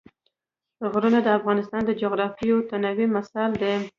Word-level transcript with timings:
غرونه 0.91 1.19
د 1.23 1.27
افغانستان 1.37 1.81
د 1.85 1.91
جغرافیوي 2.01 2.61
تنوع 2.69 3.07
مثال 3.15 3.51
دی. 3.61 3.73